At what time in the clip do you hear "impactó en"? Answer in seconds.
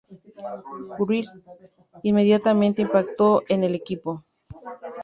2.81-3.63